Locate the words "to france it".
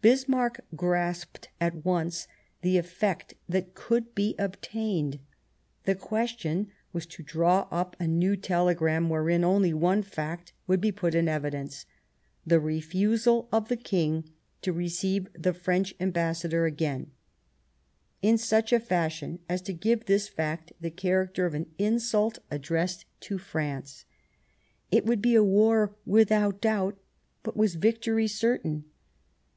23.18-25.06